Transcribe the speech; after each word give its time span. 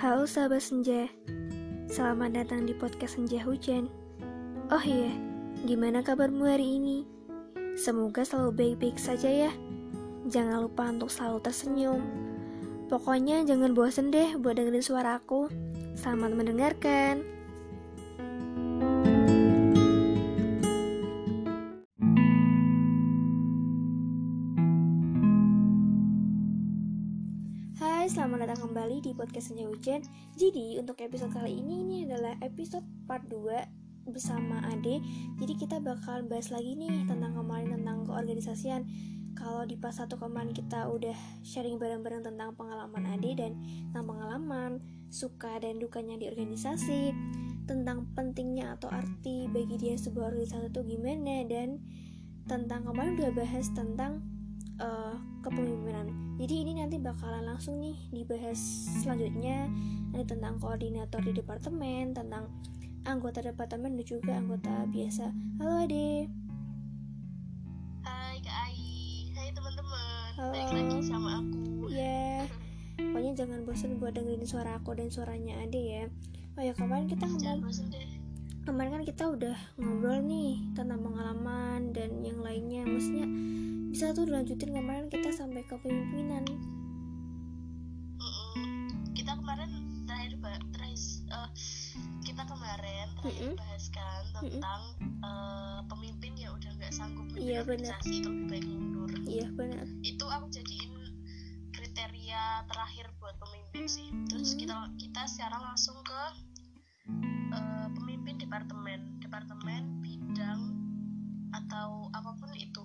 Halo 0.00 0.24
sahabat 0.24 0.64
senja, 0.64 1.12
selamat 1.92 2.32
datang 2.32 2.64
di 2.64 2.72
podcast 2.72 3.20
Senja 3.20 3.36
Hujan. 3.44 3.84
Oh 4.72 4.80
iya, 4.80 5.12
gimana 5.68 6.00
kabarmu 6.00 6.40
hari 6.40 6.80
ini? 6.80 7.04
Semoga 7.76 8.24
selalu 8.24 8.80
baik-baik 8.80 8.96
saja 8.96 9.28
ya. 9.28 9.52
Jangan 10.24 10.64
lupa 10.64 10.88
untuk 10.88 11.12
selalu 11.12 11.44
tersenyum. 11.44 12.00
Pokoknya 12.88 13.44
jangan 13.44 13.76
bosan 13.76 14.08
deh 14.08 14.40
buat 14.40 14.56
dengerin 14.56 14.80
suara 14.80 15.20
aku. 15.20 15.52
Selamat 16.00 16.32
mendengarkan. 16.32 17.20
Di 29.00 29.16
podcast 29.16 29.48
Senja 29.48 29.64
Hujan. 29.64 30.04
Jadi, 30.36 30.76
untuk 30.76 31.00
episode 31.00 31.32
kali 31.32 31.56
ini 31.56 31.80
ini 31.80 31.96
adalah 32.04 32.36
episode 32.44 32.84
part 33.08 33.24
2 33.32 34.12
bersama 34.12 34.60
Ade. 34.68 35.00
Jadi 35.40 35.56
kita 35.56 35.80
bakal 35.80 36.28
bahas 36.28 36.52
lagi 36.52 36.76
nih 36.76 37.08
tentang 37.08 37.32
kemarin 37.32 37.80
tentang 37.80 38.04
keorganisasian. 38.04 38.84
Kalau 39.32 39.64
di 39.64 39.80
pas 39.80 39.96
satu 39.96 40.20
kemarin 40.20 40.52
kita 40.52 40.84
udah 40.92 41.16
sharing 41.40 41.80
bareng-bareng 41.80 42.20
tentang 42.20 42.52
pengalaman 42.60 43.08
Ade 43.08 43.40
dan 43.40 43.56
tentang 43.88 44.04
pengalaman 44.04 44.70
suka 45.08 45.56
dan 45.64 45.80
dukanya 45.80 46.20
di 46.20 46.28
organisasi, 46.28 47.16
tentang 47.64 48.04
pentingnya 48.12 48.76
atau 48.76 48.92
arti 48.92 49.48
bagi 49.48 49.80
dia 49.80 49.96
sebuah 49.96 50.36
organisasi 50.36 50.68
itu 50.68 50.80
gimana 50.84 51.46
dan 51.48 51.80
tentang 52.44 52.84
kemarin 52.84 53.16
udah 53.16 53.32
bahas 53.32 53.64
tentang 53.72 54.20
uh, 54.80 55.14
kepemimpinan. 55.44 56.08
Jadi 56.40 56.54
ini 56.64 56.72
nanti 56.80 56.96
bakalan 56.96 57.44
langsung 57.44 57.78
nih 57.78 57.96
dibahas 58.10 58.58
selanjutnya 59.04 59.68
nanti 60.10 60.24
tentang 60.26 60.56
koordinator 60.58 61.20
di 61.20 61.36
departemen, 61.36 62.16
tentang 62.16 62.48
anggota 63.04 63.44
departemen 63.44 63.96
dan 64.00 64.06
juga 64.08 64.32
anggota 64.40 64.88
biasa. 64.88 65.30
Halo 65.60 65.84
Ade. 65.84 66.28
Hai 68.04 68.36
Kak 68.40 68.56
Ai, 68.56 68.80
hai 69.36 69.48
teman-teman. 69.52 70.30
Halo. 70.40 70.52
Balik 70.56 70.72
lagi 70.72 70.98
sama 71.04 71.30
aku. 71.44 71.92
Ya. 71.92 72.48
Pokoknya 73.00 73.32
jangan 73.36 73.64
bosan 73.64 73.96
buat 74.00 74.16
dengerin 74.16 74.48
suara 74.48 74.80
aku 74.80 74.96
dan 74.96 75.12
suaranya 75.12 75.60
Ade 75.60 75.80
ya. 75.80 76.04
Oh 76.58 76.62
ya 76.64 76.72
kemarin 76.76 77.08
kita 77.08 77.24
Jangan 77.24 77.64
ngomong 77.64 77.68
bosan 77.68 77.88
deh. 77.92 78.19
Kemarin 78.62 79.00
kan 79.00 79.04
kita 79.04 79.24
udah 79.26 79.56
ngobrol 79.76 80.20
nih 80.22 80.60
tentang 80.76 81.00
pengalaman 81.00 81.92
dan 81.96 82.20
yang 82.20 82.40
lainnya. 82.44 82.84
Maksudnya 82.84 83.26
bisa 83.90 84.14
tuh 84.14 84.28
dilanjutin 84.28 84.70
kemarin 84.70 85.06
kita 85.10 85.32
sampai 85.34 85.64
ke 85.64 85.74
pemimpinan. 85.80 86.44
Mm-mm. 88.20 88.86
Kita 89.16 89.34
kemarin 89.34 89.70
terakhir 90.06 90.32
terakhir 90.70 91.00
eh, 91.30 91.50
kita 92.22 92.42
kemarin 92.46 93.08
terakhir 93.18 93.48
Mm-mm. 93.48 93.52
bahaskan 93.58 94.22
tentang 94.38 94.82
eh, 95.02 95.80
pemimpin 95.88 96.32
yang 96.36 96.52
udah 96.54 96.70
nggak 96.78 96.92
sanggup 96.94 97.26
Iya, 97.34 97.64
memimpin 97.64 97.64
organisasi 97.64 98.12
itu 98.20 98.28
lebih 98.28 98.46
baik 98.48 98.66
mundur. 98.68 99.10
Iya 99.26 99.46
benar. 99.56 99.86
Itu 100.04 100.24
aku 100.28 100.46
jadiin 100.52 100.92
kriteria 101.70 102.42
terakhir 102.68 103.06
buat 103.18 103.36
pemimpin 103.40 103.84
sih. 103.88 104.08
Terus 104.28 104.54
Mhm. 104.54 104.58
kita 104.60 104.76
kita 105.00 105.22
secara 105.26 105.56
langsung 105.58 105.96
ke 106.04 106.22
departemen, 108.50 109.22
departemen 109.22 110.02
bidang 110.02 110.74
atau 111.54 112.10
apa 112.10 112.34
pun 112.34 112.50
itu. 112.58 112.82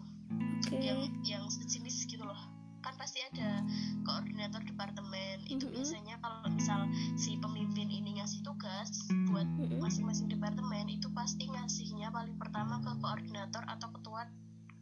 Oke. 0.65 0.77
yang 0.81 1.01
yang 1.25 1.43
sejenis 1.49 2.05
gitu 2.05 2.21
loh 2.21 2.37
kan 2.81 2.93
pasti 3.01 3.17
ada 3.33 3.65
koordinator 4.05 4.61
departemen 4.61 5.41
itu 5.49 5.65
Mhm. 5.65 5.73
biasanya 5.73 6.15
kalau 6.21 6.49
misal 6.53 6.85
si 7.17 7.33
pemimpin 7.37 7.89
ini 7.89 8.21
ngasih 8.21 8.45
tugas 8.45 8.93
buat 9.25 9.45
masing-masing 9.81 10.29
departemen 10.29 10.85
itu 10.89 11.09
pasti 11.13 11.49
ngasihnya 11.49 12.13
paling 12.13 12.37
pertama 12.37 12.77
ke 12.81 12.93
koordinator 13.01 13.65
atau 13.65 13.89
ketua 13.89 14.29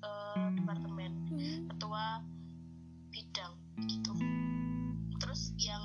eh, 0.04 0.48
departemen 0.60 1.12
Hmm. 1.32 1.64
ketua 1.72 2.04
bidang 3.08 3.56
gitu 3.88 4.14
terus 5.16 5.56
yang 5.56 5.84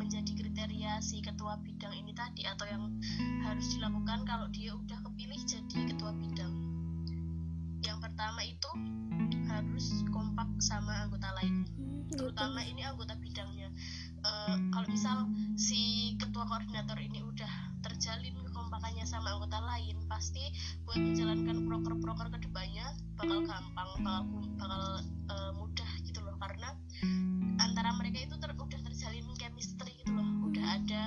menjadi 0.00 0.32
kriteria 0.34 1.04
si 1.04 1.20
ketua 1.20 1.60
bidang 1.60 1.77
ini 1.98 2.14
tadi 2.14 2.46
atau 2.46 2.64
yang 2.64 2.84
harus 3.42 3.66
dilakukan 3.74 4.22
kalau 4.22 4.46
dia 4.48 4.72
udah 4.72 4.98
kepilih 5.02 5.40
jadi 5.42 5.78
ketua 5.90 6.14
bidang? 6.14 6.54
Yang 7.82 7.98
pertama 8.02 8.40
itu 8.42 8.70
harus 9.48 9.86
kompak 10.10 10.46
sama 10.58 11.06
anggota 11.06 11.30
lain 11.38 11.66
Hmm, 11.66 12.06
gitu. 12.06 12.30
terutama 12.30 12.62
ini 12.62 12.82
anggota 12.82 13.18
bidangnya. 13.18 13.68
Eh, 14.18 14.56
kalau 14.70 14.86
misal 14.86 15.26
si 15.54 16.14
ketua 16.18 16.46
koordinator 16.46 16.98
ini 16.98 17.22
udah 17.22 17.52
terjalin 17.82 18.34
kekompakannya 18.46 19.06
sama 19.06 19.34
anggota 19.34 19.62
lain 19.62 19.94
pasti 20.10 20.42
buat 20.82 20.98
menjalankan 20.98 21.62
proker-proker 21.64 22.26
ke 22.34 22.38
depannya 22.50 22.86
bakal 23.14 23.46
gampang 23.46 23.90
bakal 24.02 24.22
bakal 24.58 24.82
eh, 25.30 25.52
mudah 25.54 25.90
gitu 26.02 26.18
loh. 26.22 26.34
Karena 26.38 26.74
antara 27.58 27.94
mereka 27.94 28.18
itu 28.22 28.34
ter- 28.38 28.54
udah 28.58 28.80
terjalin 28.82 29.26
chemistry 29.38 29.92
gitu 30.02 30.12
loh. 30.12 30.26
Udah 30.50 30.64
ada 30.82 31.02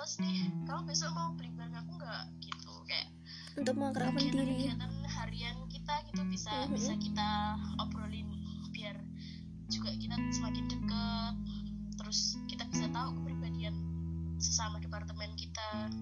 jiwatos 0.00 0.16
nih 0.16 0.48
kamu 0.64 0.88
besok 0.88 1.12
mau 1.12 1.36
beli 1.36 1.52
barang 1.52 1.76
aku 1.76 1.92
nggak 2.00 2.24
gitu 2.40 2.72
kayak 2.88 3.12
Untuk 3.52 3.76
mengerahkan 3.76 4.16
diri. 4.16 4.32
kegiatan-kegiatan 4.32 4.92
harian 5.12 5.56
kita 5.68 5.94
gitu 6.08 6.22
bisa 6.24 6.52
Mhm. 6.64 6.72
bisa 6.72 6.92
kita 6.96 7.28
obrolin 7.76 8.28
biar 8.72 8.96
juga 9.68 9.92
kita 9.92 10.16
semakin 10.32 10.64
deket 10.72 11.34
terus 12.00 12.40
kita 12.48 12.64
bisa 12.72 12.88
tahu 12.88 13.12
kepribadian 13.20 13.76
sesama 14.40 14.80
departemen 14.80 15.36
kita 15.36 15.92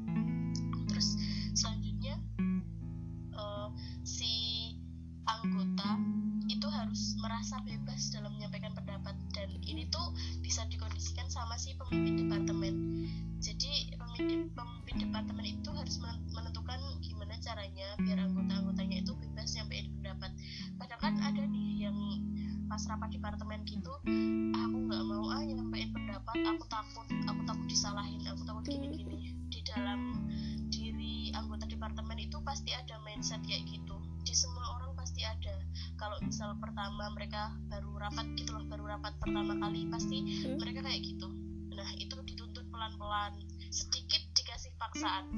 mindset 33.19 33.43
kayak 33.50 33.67
gitu 33.67 33.99
di 34.23 34.31
semua 34.31 34.79
orang 34.79 34.94
pasti 34.94 35.26
ada. 35.26 35.59
Kalau 35.99 36.23
misal 36.23 36.55
pertama 36.62 37.11
mereka 37.11 37.50
baru 37.67 37.99
rapat 37.99 38.31
gitu 38.38 38.55
loh 38.55 38.62
baru 38.70 38.94
rapat 38.94 39.19
pertama 39.19 39.59
kali 39.59 39.91
pasti 39.91 40.23
Hmm. 40.23 40.55
mereka 40.62 40.87
kayak 40.87 41.03
gitu. 41.03 41.26
Nah 41.75 41.91
itu 41.99 42.15
dituntut 42.15 42.62
pelan-pelan 42.70 43.35
sedikit 43.75 44.23
dikasih 44.38 44.70
paksaan. 44.79 45.35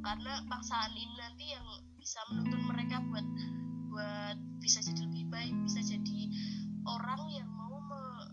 Karena 0.00 0.40
paksaan 0.48 0.96
ini 0.96 1.12
nanti 1.20 1.44
yang 1.52 1.66
bisa 2.00 2.24
menuntun 2.32 2.64
mereka 2.64 3.04
buat 3.04 3.26
buat 3.92 4.40
bisa 4.64 4.80
jadi 4.80 5.04
lebih 5.04 5.28
baik 5.28 5.52
bisa 5.60 5.84
jadi 5.84 6.20
orang 6.88 7.20
yang 7.36 7.52
mau 7.52 7.84
me- 7.84 8.32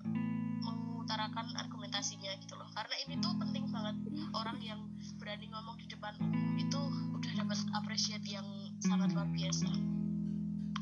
mengutarakan 0.64 1.60
argumentasinya 1.60 2.40
gitu 2.40 2.56
loh. 2.56 2.72
Karena 2.72 2.96
ini 3.04 3.20
tuh 3.20 3.36
penting 3.36 3.68
banget 3.68 4.00
orang 4.32 4.64
yang 4.64 4.80
berani 5.28 5.52
ngomong 5.52 5.76
di 5.76 5.92
depan 5.92 6.16
umum 6.24 6.56
itu 6.56 6.80
udah 7.12 7.32
dapat 7.44 7.60
appreciate 7.76 8.24
yang 8.24 8.48
sangat 8.80 9.12
luar 9.12 9.28
biasa 9.28 9.68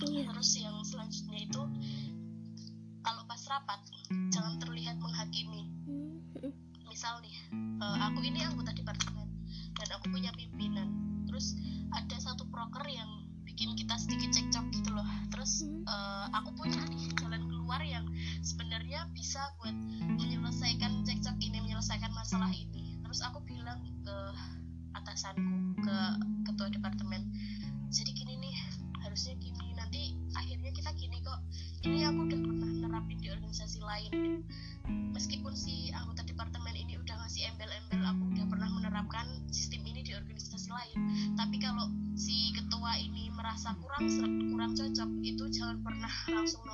Iya. 0.05 0.29
terus 0.29 0.53
yang 0.53 0.77
selanjutnya 0.85 1.49
itu 1.49 1.61
kalau 3.01 3.25
pas 3.25 3.41
rapat 3.49 3.81
jangan 4.29 4.61
terlihat 4.61 5.01
menghakimi 5.01 5.65
Hmm. 5.89 6.53
misal 6.85 7.25
nih 7.25 7.33
eh, 7.57 7.97
aku 8.05 8.21
ini 8.21 8.45
anggota 8.45 8.69
departemen 8.69 9.25
dan 9.81 9.87
aku 9.97 10.13
punya 10.13 10.29
pimpinan 10.37 10.93
terus 11.25 11.57
ada 11.89 12.13
satu 12.21 12.45
proker 12.45 12.85
yang 12.85 13.09
bikin 13.49 13.73
kita 13.73 13.97
sedikit 13.97 14.29
cekcok 14.29 14.69
gitu 14.77 14.93
loh 14.93 15.09
terus 15.33 15.65
Hmm. 15.65 15.89
eh, 15.89 16.25
aku 16.37 16.53
punya 16.53 16.85
nih 16.85 17.01
jalan 17.17 17.49
keluar 17.49 17.81
yang 17.81 18.05
sebenarnya 18.45 19.09
bisa 19.09 19.41
buat 19.57 19.73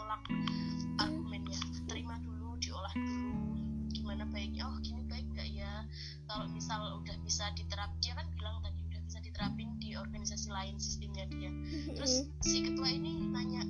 langsung 0.01 0.09
nolak 0.09 0.21
argumennya. 0.97 1.59
Terima 1.85 2.15
dulu 2.25 2.57
diolah 2.57 2.93
dulu. 2.97 3.53
Gimana 3.93 4.23
baiknya? 4.33 4.65
Oh 4.65 4.77
gini 4.81 5.05
baik 5.05 5.25
nggak 5.33 5.49
ya? 5.53 5.85
Kalau 6.25 6.49
misal 6.49 6.79
udah 7.01 7.17
bisa 7.21 7.51
diterap 7.53 7.91
dia 8.01 8.17
kan 8.17 8.25
bilang 8.33 8.57
tadi 8.65 8.81
udah 8.89 9.01
bisa 9.05 9.19
diterapin 9.21 9.69
di 9.77 9.93
organisasi 9.93 10.49
lain 10.49 10.75
sistemnya 10.81 11.25
dia. 11.29 11.51
Terus 11.93 12.25
si 12.41 12.65
ketua 12.65 12.89
ini 12.89 13.29
nanya 13.29 13.61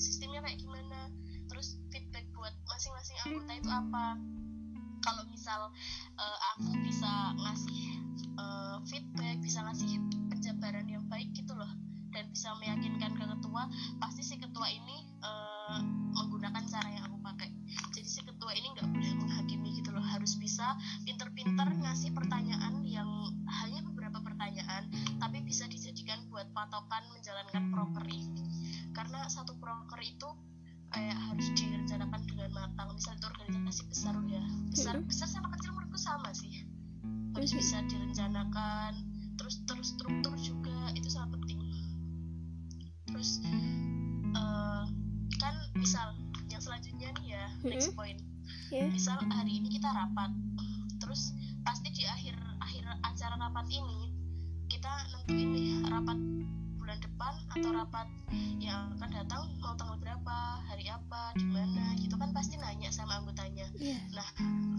sistemnya 0.00 0.40
kayak 0.44 0.58
gimana? 0.60 1.12
Terus 1.50 1.76
feedback 1.92 2.24
buat 2.32 2.54
masing-masing 2.72 3.16
anggota 3.28 3.52
itu 3.52 3.70
apa? 3.70 4.06
Kalau 5.02 5.24
misal 5.28 5.60
eh, 6.16 6.38
aku 6.56 6.72
bisa 6.86 7.36
ngasih 7.36 7.84
eh, 8.38 8.76
feedback 8.88 9.36
bisa 9.44 9.60
ngasih 9.66 10.00
penjabaran 10.30 10.88
yang 10.88 11.04
baik 11.10 11.28
gitu 11.36 11.52
loh 11.52 11.68
dan 12.12 12.28
bisa 12.28 12.52
meyakinkan 12.60 13.12
ke 13.16 13.24
ketua 13.24 13.64
rapat 50.02 50.34
terus 50.98 51.30
pasti 51.62 51.94
di 51.94 52.02
akhir 52.02 52.34
akhir 52.58 52.82
acara 53.06 53.38
rapat 53.38 53.70
ini 53.70 54.10
kita 54.66 54.90
nentuin 55.14 55.48
nih 55.54 55.70
rapat 55.86 56.18
bulan 56.74 56.98
depan 56.98 57.34
atau 57.54 57.70
rapat 57.70 58.10
yang 58.58 58.90
akan 58.98 59.10
datang 59.14 59.46
mau 59.62 59.78
tanggal 59.78 59.94
berapa 60.02 60.36
hari 60.66 60.90
apa 60.90 61.38
di 61.38 61.46
mana 61.46 61.94
gitu 62.02 62.18
kan 62.18 62.34
pasti 62.34 62.58
nanya 62.58 62.90
sama 62.90 63.22
anggotanya. 63.22 63.70
Ya 63.78 64.02
nah 64.10 64.26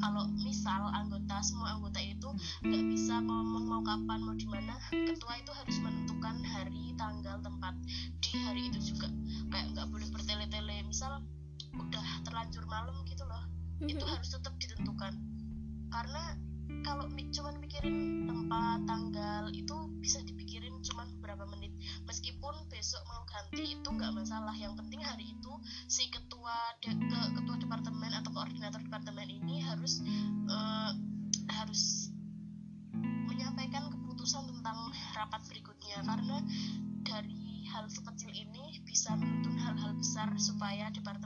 kalau 0.03 0.27
misal 0.43 0.91
anggota 0.91 1.39
semua 1.39 1.79
anggota 1.79 2.03
itu 2.03 2.27
nggak 2.67 2.83
bisa 2.91 3.23
ngomong 3.23 3.63
mau 3.63 3.79
kapan 3.79 4.19
mau 4.27 4.35
di 4.35 4.47
mana 4.51 4.75
ketua 4.91 5.39
itu 5.39 5.51
harus 5.55 5.77
menentukan 5.79 6.35
hari 6.43 6.91
tanggal 6.99 7.39
tempat 7.39 7.79
di 8.19 8.31
hari 8.43 8.67
itu 8.67 8.91
juga. 8.91 9.07
Kayak 9.47 9.71
nggak 9.71 9.87
boleh 9.87 10.07
bertele-tele 10.11 10.83
misal 10.83 11.23
udah 11.79 12.07
terlanjur 12.27 12.67
malam 12.67 12.99
gitu 13.07 13.23
loh 13.23 13.53
itu 13.81 14.05
harus 14.05 14.29
tetap 14.31 14.52
masalah 24.33 24.57
yang 24.57 24.73
penting 24.73 24.97
hari 24.97 25.29
itu 25.29 25.53
si 25.85 26.09
ketua 26.09 26.57
de- 26.81 27.05
ke- 27.05 27.31
ketua 27.37 27.53
departemen 27.53 28.09
atau 28.17 28.33
koordinator 28.33 28.81
departemen 28.81 29.29
ini 29.29 29.61
harus 29.61 30.01
eh, 30.49 30.91
harus 31.53 32.09
menyampaikan 33.29 33.93
keputusan 33.93 34.49
tentang 34.49 34.89
rapat 35.13 35.37
berikutnya. 35.45 36.01
Karena 36.01 36.41
dari 37.05 37.61
hal 37.69 37.85
sekecil 37.85 38.33
ini 38.33 38.81
bisa 38.81 39.13
menuntun 39.13 39.53
hal-hal 39.53 39.93
besar 40.01 40.33
supaya 40.41 40.89
departemen 40.89 41.22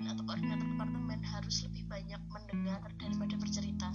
departemen 0.00 0.16
atau 0.16 0.24
koordinator 0.24 0.64
departemen 0.64 1.20
harus 1.20 1.56
lebih 1.68 1.84
banyak 1.92 2.20
mendengar 2.32 2.80
daripada 2.96 3.34
bercerita 3.36 3.88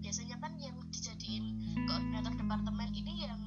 biasanya 0.00 0.36
kan 0.40 0.52
yang 0.56 0.76
dijadiin 0.88 1.44
koordinator 1.84 2.32
departemen 2.40 2.88
ini 2.96 3.28
yang 3.28 3.40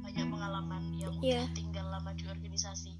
banyak 0.00 0.26
pengalaman 0.32 0.82
yang 0.96 1.12
Iya. 1.20 1.44
udah 1.44 1.52
tinggal 1.52 1.86
lama 1.92 2.10
di 2.16 2.24
organisasi 2.24 2.92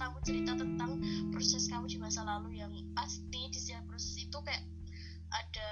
kamu 0.00 0.16
cerita 0.24 0.52
tentang 0.56 0.96
proses 1.28 1.68
kamu 1.68 1.84
di 1.84 2.00
masa 2.00 2.24
lalu 2.24 2.56
yang 2.56 2.72
pasti 2.96 3.52
di 3.52 3.58
setiap 3.60 3.84
proses 3.84 4.16
itu 4.16 4.38
kayak 4.40 4.64
ada 5.30 5.70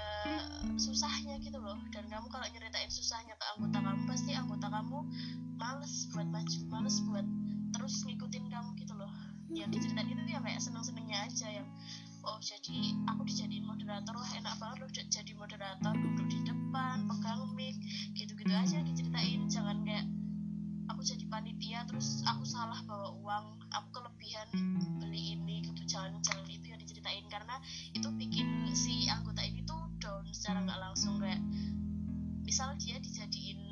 susahnya 0.77 1.41
gitu 1.41 1.57
loh. 1.57 1.81
Dan 1.89 2.05
kamu 2.07 2.29
kalau 2.29 2.45
nyeritain 2.47 2.87
susahnya 2.93 3.33
ke 3.35 3.45
anggota 3.57 3.77
kamu 3.81 4.01
pasti 4.05 4.31
anggota 4.37 4.67
kamu 4.69 4.97
males 5.59 6.07
buat 6.13 6.27
maju 6.29 6.59
males 6.69 6.97
buat 7.09 7.25
terus 7.75 8.05
ngikutin 8.05 8.45
kamu 8.53 8.69
gitu 8.77 8.93
loh. 8.95 9.11
Yang 9.49 9.81
diceritain 9.81 10.13
itu 10.13 10.31
yang 10.31 10.45
kayak 10.45 10.61
seneng-senengnya 10.61 11.25
aja 11.25 11.47
yang 11.49 11.67
oh 12.21 12.37
jadi 12.37 12.93
aku 13.09 13.25
dijadiin 13.25 13.65
moderator 13.65 14.13
wah 14.13 14.31
enak 14.37 14.55
banget 14.59 14.77
loh 14.83 14.91
jadi 14.91 15.31
moderator 15.33 15.93
duduk 15.95 16.27
di 16.27 16.39
depan 16.45 17.07
pegang 17.07 17.41
mic 17.57 17.75
gitu-gitu 18.13 18.53
aja 18.53 18.77
diceritain. 18.85 19.49
Jangan 19.49 19.81
kayak 19.83 20.05
aku 20.89 21.01
jadi 21.03 21.25
panitia 21.27 21.83
terus 21.85 22.23
aku 22.25 22.43
salah 22.47 22.79
bawa 22.87 23.11
uang 23.19 23.45
aku 23.71 23.87
kelebihan 24.19 24.51
beli 24.99 25.39
ini 25.39 25.63
gitu 25.63 25.95
jangan 25.95 26.19
itu 26.51 26.67
yang 26.67 26.79
diceritain. 26.83 27.23
Karena 27.31 27.55
itu 27.95 28.03
bikin 28.19 28.67
si 28.75 29.07
anggota 29.07 29.39
ini 29.47 29.63
tuh 29.63 29.79
down 30.03 30.27
secara 30.35 30.59
nggak 30.59 30.75
langsung 30.75 31.23
kayak 31.23 31.39
misal 32.43 32.75
dia 32.75 32.99
dijadiin 32.99 33.63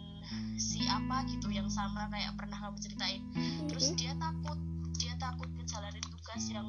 si 0.56 0.88
apa 0.88 1.28
gitu 1.28 1.52
yang 1.52 1.68
sama 1.68 2.08
kayak 2.08 2.32
pernah 2.40 2.64
kamu 2.64 2.80
ceritain. 2.80 3.22
Terus 3.68 3.92
dia 4.00 4.16
takut 4.16 4.56
dia 4.96 5.20
takut 5.20 5.52
ngejalanin 5.52 6.06
tugas 6.16 6.44
yang 6.48 6.68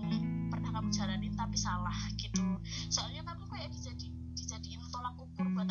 pernah 0.50 0.75
kamu 0.75 0.90
jalanin 0.90 1.32
tapi 1.38 1.54
salah 1.54 1.94
gitu. 2.18 2.58
Soalnya 2.90 3.23
kamu 3.23 3.47
kayak 3.47 3.70
dijadi 3.78 4.11
dijadiin 4.35 4.82
tolak 4.90 5.14
ukur 5.23 5.47
buat 5.54 5.67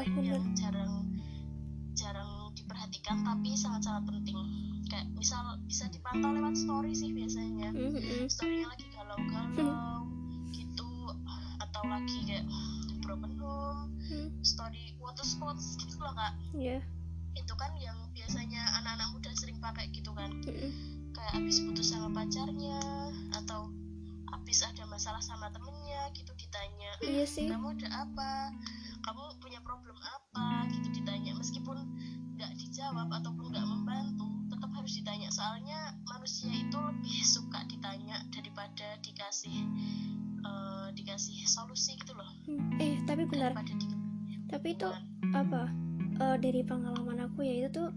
poin 0.00 0.16
bener. 0.16 0.32
yang 0.32 0.46
jarang 0.56 0.94
jarang 1.92 2.48
diperhatikan 2.56 3.20
tapi 3.20 3.52
sangat-sangat 3.52 4.08
penting 4.08 4.29
dikasih 41.10 41.42
solusi 41.42 41.98
gitu 41.98 42.14
loh. 42.14 42.30
Hmm, 42.46 42.78
eh 42.78 43.02
tapi 43.02 43.26
benar. 43.26 43.50
Di 43.66 43.74
tapi 44.46 44.78
itu 44.78 44.86
apa 45.34 45.66
eh, 46.22 46.36
dari 46.38 46.62
pengalaman 46.62 47.26
aku 47.26 47.42
ya 47.42 47.66
itu 47.66 47.82
tuh 47.82 47.90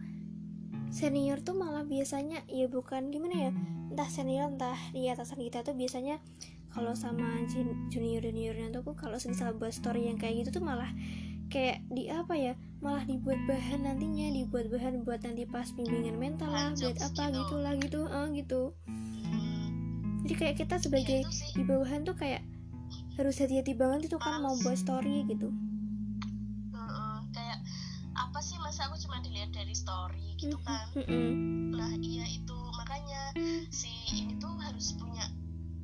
senior 0.90 1.38
tuh 1.46 1.54
malah 1.54 1.86
biasanya 1.86 2.42
ya 2.50 2.66
bukan 2.66 3.14
gimana 3.14 3.50
ya 3.50 3.52
entah 3.94 4.10
senior 4.10 4.50
entah 4.50 4.78
di 4.94 5.06
atasan 5.10 5.46
kita 5.46 5.62
tuh 5.62 5.78
biasanya 5.78 6.18
kalau 6.74 6.98
sama 6.98 7.38
junior 7.90 8.26
juniornya 8.26 8.74
tuh 8.74 8.98
kalau 8.98 9.18
misal 9.18 9.54
buat 9.58 9.74
story 9.74 10.10
yang 10.10 10.18
kayak 10.18 10.46
gitu 10.46 10.58
tuh 10.58 10.66
malah 10.66 10.90
kayak 11.54 11.86
di 11.94 12.10
apa 12.10 12.34
ya 12.34 12.54
malah 12.82 13.06
dibuat 13.06 13.38
bahan 13.46 13.86
nantinya 13.86 14.34
dibuat 14.34 14.74
bahan 14.74 15.06
buat 15.06 15.22
nanti 15.22 15.46
pas 15.46 15.70
bimbingan 15.74 16.18
mental 16.18 16.50
lah 16.50 16.74
buat 16.74 16.98
apa 16.98 17.24
gitu. 17.30 17.38
gitu 17.38 17.56
lah 17.62 17.74
gitu 17.78 18.02
eh, 18.10 18.28
gitu. 18.42 18.62
Hmm, 18.90 19.66
jadi 20.26 20.34
kayak 20.34 20.56
kita 20.66 20.76
ya 20.78 20.82
sebagai 20.82 21.20
di 21.54 21.62
bawahan 21.62 22.02
tuh 22.06 22.18
kayak 22.18 22.42
harus 23.14 23.36
hati-hati 23.38 23.78
banget 23.78 24.10
itu 24.10 24.18
kan 24.18 24.42
mau 24.42 24.58
buat 24.58 24.78
story 24.78 25.26
gitu. 25.30 25.54
Heeh, 26.74 27.18
kayak 27.34 27.60
apa 28.14 28.40
sih 28.42 28.58
masa 28.62 28.90
aku 28.90 28.98
cuma 29.02 29.22
dilihat 29.22 29.54
dari 29.54 29.74
story 29.74 30.38
gitu 30.38 30.58
kan? 30.66 30.86
Mm-mm. 30.98 31.74
nah 31.74 31.90
iya 32.06 32.26
itu 32.30 32.58
makanya 32.78 33.34
si 33.74 33.90
ini 34.14 34.38
tuh 34.38 34.54
harus 34.62 34.94
punya 34.98 35.26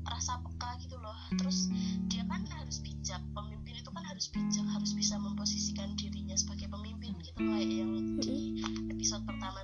rasa 0.06 0.42
peka 0.42 0.78
gitu 0.82 0.98
loh. 0.98 1.18
Terus 1.38 1.70
dia 2.10 2.26
kan 2.26 2.42
harus 2.50 2.82
bijak 2.82 3.22
pemimpin 3.34 3.78
itu 3.78 3.90
kan 3.94 4.06
harus 4.06 4.30
bijak 4.34 4.66
harus 4.70 4.92
bisa 4.98 5.18
memposisikan 5.22 5.94
dirinya 5.98 6.34
sebagai 6.38 6.70
pemimpin 6.70 7.14
gitu 7.22 7.40
loh 7.46 7.58
yang 7.62 8.18
di 8.22 8.62
episode 8.90 9.26
pertama 9.26 9.62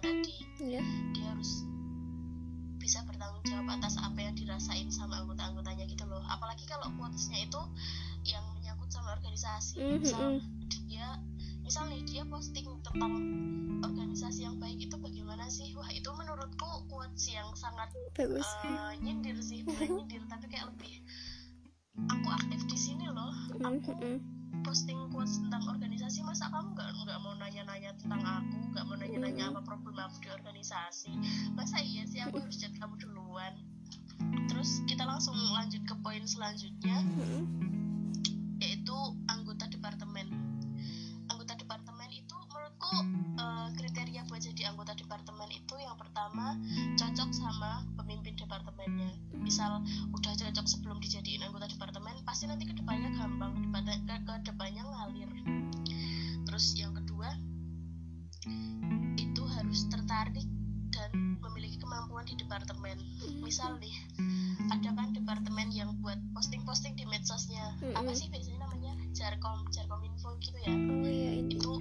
organisasi 10.05 10.21
Mhm. 10.21 10.37
misal 10.37 10.85
dia 10.85 11.07
misal 11.65 11.83
nih 11.89 12.01
dia 12.05 12.23
posting 12.29 12.67
tentang 12.85 13.13
organisasi 13.81 14.45
yang 14.45 14.61
baik 14.61 14.77
itu 14.77 14.95
bagaimana 15.01 15.49
sih? 15.49 15.73
Wah 15.73 15.89
itu 15.89 16.05
menurutku 16.13 16.85
quotes 16.85 17.25
yang 17.25 17.49
sangat 17.57 17.89
bagus. 18.13 18.45
eh, 18.65 19.01
nyindir 19.01 19.37
sih 19.41 19.65
bukan 19.65 19.97
nyindir 19.97 20.21
tapi 20.29 20.45
kayak 20.45 20.69
lebih 20.69 21.01
aku 22.05 22.27
aktif 22.29 22.61
di 22.69 22.77
sini 22.77 23.09
loh. 23.09 23.33
Aku 23.65 23.97
posting 24.63 24.97
quotes 25.09 25.41
tentang 25.41 25.61
organisasi 25.67 26.21
masa 26.21 26.49
kamu 26.49 26.73
nggak 26.73 26.89
nggak 27.01 27.19
mau 27.21 27.33
nanya-nanya 27.37 27.91
tentang 27.97 28.21
aku? 28.21 28.57
Nggak 28.71 28.85
mau 28.85 28.95
nanya-nanya 28.97 29.43
apa 29.49 29.61
problem 29.65 29.97
aku 29.97 30.17
di 30.21 30.29
organisasi? 30.29 31.11
Masa 31.53 31.81
iya 31.81 32.05
sih 32.05 32.21
aku 32.21 32.39
harus 32.39 32.61
chat 32.61 32.73
kamu 32.77 32.93
duluan? 33.01 33.53
Terus 34.47 34.85
kita 34.85 35.01
langsung 35.03 35.33
lanjut 35.33 35.81
ke 35.83 35.95
poin 35.99 36.21
selanjutnya 36.23 37.01
yaitu 38.55 38.97
eh, 43.03 43.67
kriteria 43.75 44.21
buat 44.27 44.41
jadi 44.41 44.71
anggota 44.71 44.95
departemen 44.95 45.49
itu 45.51 45.75
yang 45.79 45.95
pertama 45.99 46.55
cocok 46.95 47.29
sama 47.31 47.83
pemimpin 47.99 48.35
departemennya. 48.39 49.11
Misal 49.35 49.83
udah 50.13 50.33
cocok 50.33 50.65
sebelum 50.65 50.97
dijadiin 51.01 51.43
anggota 51.43 51.67
departemen 51.67 52.15
pasti 52.23 52.47
nanti 52.47 52.65
ke 52.69 52.73
depannya 52.77 53.11
gampang 53.15 53.51
depan- 53.69 54.03
ke 54.05 54.15
ke 54.25 54.33
depannya 54.47 54.83
ngalir. 54.85 55.29
Terus 56.45 56.65
yang 56.77 56.93
kedua 56.93 57.29
itu 59.17 59.43
harus 59.43 59.79
tertarik 59.89 60.45
dan 60.93 61.11
memiliki 61.41 61.81
kemampuan 61.81 62.23
di 62.23 62.37
departemen. 62.37 62.95
Misal 63.43 63.75
nih 63.81 63.95
ada 64.71 64.89
kan 64.95 65.13
departemen 65.13 65.69
yang 65.73 65.93
buat 66.01 66.17
posting-posting 66.33 66.95
di 66.95 67.05
medsosnya. 67.05 67.75
Apa 67.93 68.13
sih 68.15 68.29
biasanya 68.31 68.65
namanya? 68.65 68.93
Jarkom 69.11 69.67
jarkom 69.69 70.01
info 70.05 70.37
gitu 70.39 70.57
ya. 70.63 70.73
Oh 70.73 71.09
iya 71.09 71.31
itu 71.45 71.73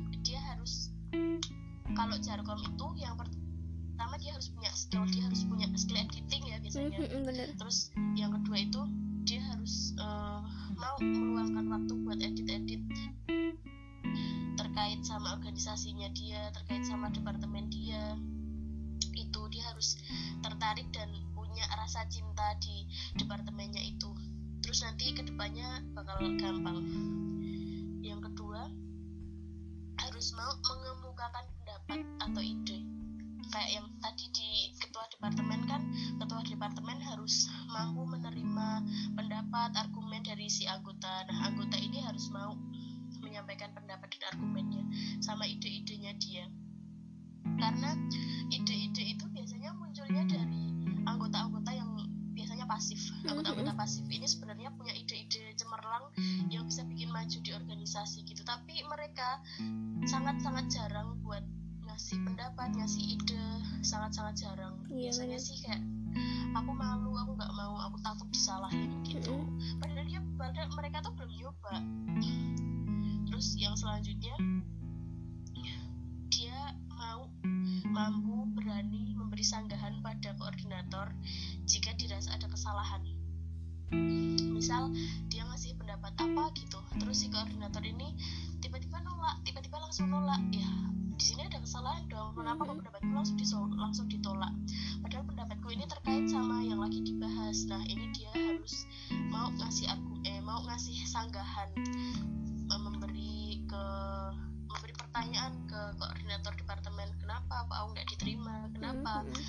kalau 1.94 2.16
jarkom 2.18 2.60
itu 2.60 2.86
yang 3.00 3.14
pertama 3.14 4.14
dia 4.18 4.34
harus 4.34 4.50
punya 4.50 4.70
skill 4.74 5.04
dia 5.08 5.22
harus 5.24 5.42
punya 5.46 5.66
skill 5.78 5.98
editing 5.98 6.42
ya 6.44 6.56
biasanya. 6.58 6.98
Mm-mm, 6.98 7.22
bener. 7.24 7.48
Terus 7.54 7.94
yang 8.18 8.34
kedua 8.34 8.58
itu 8.58 8.80
dia 9.24 9.40
harus 9.54 9.94
eh, 9.96 10.40
mau 10.76 10.96
meluangkan 11.00 11.64
waktu 11.70 11.92
buat 12.04 12.20
edit-edit 12.20 12.82
terkait 14.54 15.00
sama 15.06 15.38
organisasinya 15.38 16.10
dia 16.12 16.50
terkait 16.50 16.84
sama 16.84 17.10
departemen 17.10 17.70
dia. 17.70 18.18
Itu 19.14 19.46
dia 19.50 19.62
harus 19.70 19.98
tertarik 20.42 20.90
dan 20.90 21.10
punya 21.34 21.64
rasa 21.78 22.02
cinta 22.10 22.58
di 22.58 22.86
departemennya 23.14 23.80
itu. 23.80 24.10
Terus 24.66 24.82
nanti 24.82 25.14
ke 25.14 25.22
depannya 25.22 25.82
bakal 25.94 26.18
gampang. 26.36 26.82
Yang 28.02 28.30
kedua 28.30 28.66
harus 30.02 30.26
mau 30.34 30.52
mengemukakan 30.58 31.46
pendapat 31.84 32.16
atau 32.20 32.42
ide? 32.42 32.78
Kayak 33.52 33.70
yang 33.78 33.86
tadi 34.00 34.24
di 34.34 34.50
ketua 34.80 35.04
departemen 35.14 35.60
kan 35.68 35.82
ketua 36.18 36.40
departemen 36.42 36.98
harus 36.98 37.46
mampu 37.70 38.02
menerima 38.08 38.68
pendapat 39.14 39.70
argumen 39.76 40.24
dari 40.24 40.48
si 40.48 40.64
anggota. 40.66 41.28
Nah 41.28 41.52
anggota 41.52 41.76
ini 41.78 42.02
harus 42.02 42.32
mau 42.32 42.56
menyampaikan 43.20 43.70
pendapat 43.76 44.10
dan 44.16 44.34
argumennya 44.34 44.82
sama 45.22 45.44
ide-idenya 45.46 46.16
dia. 46.18 46.44
Karena 47.60 47.94
ide-ide 48.50 49.14
itu 49.14 49.24
biasanya 49.30 49.76
munculnya 49.76 50.24
dari 50.26 50.72
anggota-anggota 51.04 51.70
yang 51.70 51.94
biasanya 52.34 52.66
pasif. 52.66 52.98
Anggota-anggota 53.28 53.76
pasif 53.78 54.02
ini 54.10 54.26
sebenarnya 54.26 54.72
punya 54.74 54.96
ide-ide 54.96 55.54
cemerlang 55.54 56.10
yang 56.50 56.66
bisa 56.66 56.82
bikin 56.88 57.12
maju 57.12 57.38
di 57.38 57.50
organisasi 57.54 58.26
gitu. 58.26 58.42
Tapi 58.42 58.82
mereka 58.88 59.38
sangat-sangat 60.08 60.66
jarang 60.72 61.22
buat 61.22 61.44
ngasih 61.94 62.26
pendapat 62.26 62.74
ngasih 62.74 63.04
ide 63.06 63.46
sangat-sangat 63.86 64.34
jarang. 64.42 64.74
Iya, 64.90 65.14
biasanya 65.14 65.38
benar. 65.38 65.46
sih 65.46 65.56
kayak 65.62 65.82
aku 66.58 66.70
malu 66.74 67.14
aku 67.14 67.38
nggak 67.38 67.52
mau 67.54 67.78
aku 67.86 68.02
takut 68.02 68.26
disalahin 68.34 68.90
gitu. 69.06 69.46
Padahal 69.78 70.02
dia 70.02 70.18
padahal 70.34 70.74
mereka 70.74 71.06
tuh 71.06 71.14
belum 71.14 71.30
nyoba. 71.38 71.74
Terus 73.30 73.46
yang 73.62 73.78
selanjutnya 73.78 74.34
dia 76.34 76.74
mau 76.90 77.30
mampu 77.86 78.42
berani 78.58 79.14
memberi 79.14 79.46
sanggahan 79.46 80.02
pada 80.02 80.34
koordinator 80.34 81.14
jika 81.62 81.94
dirasa 81.94 82.34
ada 82.34 82.50
kesalahan. 82.50 83.06
Misal 84.50 84.90
dia 85.30 85.46
ngasih 85.46 85.78
pendapat 85.78 86.10
apa 86.18 86.50
gitu 86.58 86.82
terus 86.98 87.22
si 87.22 87.30
koordinator 87.30 87.86
ini 87.86 88.18
tiba-tiba 88.58 88.98
nolak 88.98 89.38
tiba-tiba 89.46 89.78
langsung 89.78 90.10
nolak. 90.10 90.42
Ya 90.50 90.66
di 91.14 91.24
sini 91.24 91.46
ada 91.46 91.58
kesalahan 91.62 92.04
dong. 92.10 92.34
Kenapa 92.34 92.66
kok 92.66 92.76
pendapatku 92.82 93.10
langsung 93.14 93.36
disol- 93.38 93.74
langsung 93.78 94.06
ditolak? 94.10 94.50
Padahal 95.02 95.24
pendapatku 95.26 95.68
ini 95.70 95.84
terkait 95.86 96.26
sama 96.26 96.62
yang 96.62 96.82
lagi 96.82 97.00
dibahas. 97.02 97.66
Nah 97.70 97.82
ini 97.86 98.10
dia 98.14 98.30
harus 98.34 98.86
mau 99.30 99.50
ngasih 99.54 99.90
argu 99.90 100.14
eh 100.26 100.40
mau 100.42 100.60
ngasih 100.66 100.96
sanggahan 101.06 101.70
eh, 102.70 102.80
memberi 102.80 103.62
ke 103.66 103.84
memberi 104.66 104.94
pertanyaan 104.98 105.54
ke 105.70 105.80
koordinator 105.98 106.52
departemen 106.58 107.08
kenapa? 107.22 107.62
Kok 107.70 107.76
aku 107.78 107.88
nggak 107.94 108.08
diterima? 108.16 108.56
Kenapa 108.74 109.22
Mm-mm. 109.22 109.42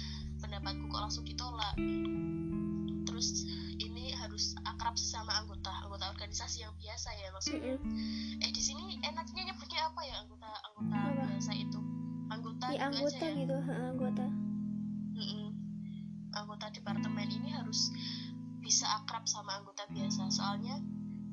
pendapatku 0.45 0.85
kok 0.85 1.01
langsung 1.01 1.25
ditolak 1.25 1.73
organisasi 6.25 6.65
yang 6.65 6.73
biasa 6.81 7.09
ya 7.21 7.29
maksudnya. 7.29 7.77
Mm-mm. 7.77 8.41
eh 8.41 8.49
di 8.49 8.57
sini 8.57 8.97
enaknya 8.97 9.45
nyebutnya 9.45 9.79
apa 9.85 10.01
ya 10.01 10.15
anggota 10.25 10.49
anggota 10.65 10.97
Apa? 10.97 11.23
biasa 11.29 11.51
itu? 11.53 11.79
Anggota 12.33 12.65
gitu 12.73 12.81
anggota 12.81 13.13
aja 13.13 13.29
ya? 13.29 13.37
gitu 13.45 13.57
ha, 13.61 13.75
anggota. 13.93 14.25
Mm-mm. 15.13 15.47
anggota 16.33 16.65
departemen 16.73 17.29
ini 17.29 17.49
harus 17.53 17.93
bisa 18.57 18.89
akrab 19.05 19.29
sama 19.29 19.61
anggota 19.61 19.85
biasa. 19.93 20.33
Soalnya 20.33 20.81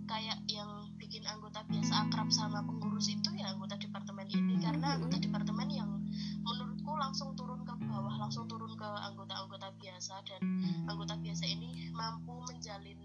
kayak 0.05 0.45
yang 0.45 0.93
bikin 1.01 1.25
anggota 1.25 1.65
biasa 1.73 2.13
akrab 2.13 2.29
sama 2.29 2.61
pengurus 2.61 3.09
itu 3.09 3.33
ya 3.33 3.49
anggota 3.49 3.81
departemen 3.81 4.29
ini. 4.29 4.61
Karena 4.61 5.01
anggota 5.01 5.17
departemen 5.17 5.73
yang 5.73 5.89
menurutku 6.45 6.93
langsung 7.01 7.33
turun 7.33 7.65
ke 7.65 7.73
bawah 7.89 8.21
langsung 8.21 8.45
turun 8.45 8.77
ke 8.77 8.85
anggota-anggota 9.09 9.73
biasa 9.81 10.21
dan 10.29 10.41
anggota 10.85 11.17
biasa 11.17 11.49
ini 11.49 11.89
mampu 11.97 12.37
menjalin 12.45 13.01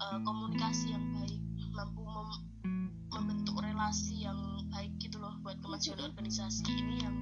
uh, 0.00 0.18
komunikasi 0.24 0.96
yang 0.96 1.04
baik 1.14 1.40
mampu 1.76 2.02
mem- 2.02 2.44
membentuk 3.12 3.56
relasi 3.60 4.24
yang 4.24 4.38
baik 4.72 4.90
gitu 4.98 5.20
loh 5.20 5.36
buat 5.44 5.58
kemajuan 5.60 6.00
organisasi 6.10 6.64
ini 6.66 7.04
yang 7.04 7.16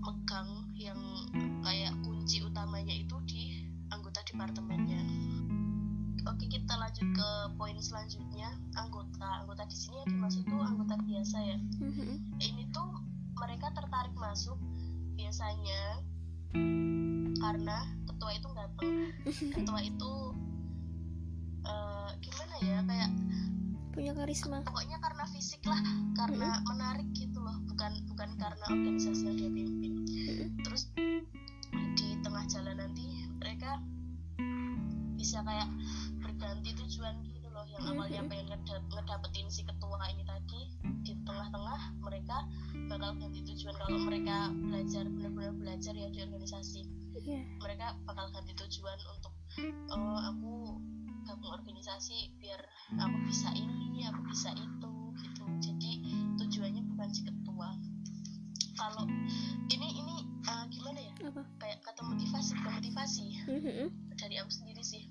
megang 0.00 0.50
yang 0.74 1.00
kayak 1.60 1.92
kunci 2.02 2.40
utamanya 2.40 2.94
itu 2.96 3.16
di 3.28 3.68
anggota 3.92 4.24
departemennya. 4.24 5.02
Oke 6.28 6.48
kita 6.48 6.76
lanjut 6.76 7.04
ke 7.04 7.28
poin 7.56 7.76
selanjutnya. 7.76 8.48
Anggota 8.76 9.44
anggota 9.44 9.64
di 9.68 9.76
sini 9.76 9.96
yang 10.04 10.08
dimaksud 10.16 10.42
itu 10.44 10.56
anggota 10.56 10.94
biasa 11.00 11.36
ya. 11.44 11.58
Mhm. 11.80 12.40
ini 12.40 12.64
tuh 12.72 12.88
mereka 13.36 13.72
tertarik 13.72 14.12
masuk 14.16 14.56
biasanya 15.16 16.00
karena 17.40 17.76
ketua 18.08 18.30
itu 18.36 18.48
datang. 18.56 18.92
Ketua 19.28 19.80
itu 19.84 20.12
eh, 21.70 22.10
gimana 22.18 22.54
ya 22.60 22.78
kayak 22.84 23.10
punya 23.90 24.12
karisma. 24.14 24.62
Pokoknya 24.62 24.98
karena 25.02 25.24
fisik 25.30 25.62
lah 25.66 25.80
karena 26.14 26.62
menarik 26.66 27.08
gitu 27.12 27.38
loh 27.42 27.56
bukan 27.66 27.92
bukan 28.10 28.30
karena 28.38 28.64
organisasi 28.70 29.22
yang 29.26 29.36
dia 29.38 29.50
pimpin. 29.50 29.92
Mhm. 30.00 30.62
terus 30.62 30.82
di 31.96 32.08
tengah 32.22 32.44
jalan 32.46 32.76
nanti 32.78 33.24
mereka 33.40 33.80
bisa 35.16 35.44
kayak 35.44 35.68
berganti 36.22 36.70
tujuan 36.80 37.20
gitu 37.28 37.48
loh 37.52 37.64
yang 37.68 37.82
awalnya 37.92 38.24
pengen 38.24 38.46
ngeda- 38.56 38.84
ngedapetin 38.88 39.48
si 39.52 39.62
ketua 39.66 40.00
ini 40.08 40.24
tadi 40.24 40.60
di 41.04 41.12
tengah-tengah 41.26 41.80
mereka 42.00 42.36
bakal 42.88 43.16
ganti 43.20 43.40
tujuan. 43.44 43.74
Kalau 43.76 43.98
mereka 44.06 44.48
belajar 44.54 45.04
benar-benar 45.08 45.52
belajar 45.56 45.92
ya 45.92 46.08
di 46.08 46.18
organisasi 46.24 46.80
iya. 47.24 47.42
mereka 47.60 47.96
bakal 48.08 48.32
ganti 48.32 48.52
tujuan 48.56 48.98
untuk 49.12 49.32
oh 49.92 50.18
aku 50.30 50.78
gabung 51.30 51.54
organisasi 51.54 52.34
biar 52.42 52.58
aku 52.98 53.16
bisa 53.22 53.54
ini 53.54 54.02
aku 54.02 54.18
bisa 54.26 54.50
itu 54.58 54.94
gitu. 55.22 55.44
Jadi 55.62 55.92
tujuannya 56.42 56.82
bukan 56.90 57.08
si 57.14 57.22
ketua. 57.22 57.70
Kalau 58.74 59.06
ini 59.70 59.88
ini 59.94 60.16
eh, 60.26 60.64
gimana 60.74 60.98
ya? 60.98 61.14
Apa? 61.30 61.46
Kayak 61.62 61.86
kata 61.86 62.02
motivasi 62.02 62.50
bukan 62.58 62.72
motivasi. 62.82 63.26
Mhm. 63.46 63.86
dari 64.20 64.36
aku 64.36 64.52
sendiri 64.52 64.82
sih. 64.84 65.08